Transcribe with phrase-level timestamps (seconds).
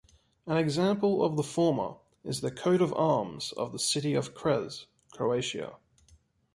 [0.47, 1.93] An example of the former
[2.23, 5.75] is the coat-of-arms of the city of Cres, Croatia.